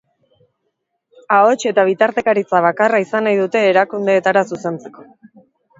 Ahots 1.35 1.67
eta 1.73 1.85
bitartekaritza 1.91 2.63
bakarra 2.69 3.05
izan 3.07 3.29
nahi 3.31 3.41
dute 3.45 3.65
erakundeetara 3.75 4.49
zuzentzeko. 4.53 5.11